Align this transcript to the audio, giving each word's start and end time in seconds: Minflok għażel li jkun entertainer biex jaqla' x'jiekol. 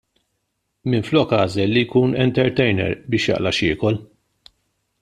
Minflok 0.93 1.35
għażel 1.39 1.75
li 1.75 1.83
jkun 1.87 2.17
entertainer 2.25 2.97
biex 3.15 3.31
jaqla' 3.33 3.53
x'jiekol. 3.59 4.01